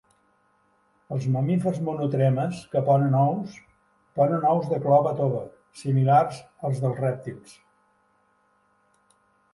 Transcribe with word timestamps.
Els 1.15 1.25
mamífers 1.35 1.81
monotremes 1.89 2.61
que 2.71 2.81
ponen 2.87 3.17
ous, 3.19 3.53
ponen 4.21 4.47
ous 4.53 4.71
de 4.73 4.79
clova 4.87 5.13
tova 5.23 5.45
similars 5.83 6.43
als 6.71 6.83
dels 6.87 6.99
rèptils. 7.07 7.57